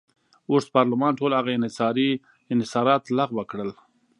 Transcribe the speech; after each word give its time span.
اوږد 0.49 0.67
پارلمان 0.75 1.13
ټول 1.19 1.31
هغه 1.39 1.51
انحصارات 2.51 3.03
لغوه 3.17 3.43
کړل. 3.51 3.71